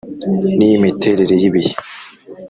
[0.57, 1.71] N’iy’imiterere y‘ibihe